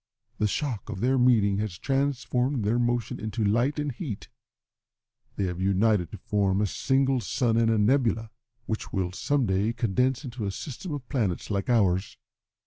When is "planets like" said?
11.07-11.69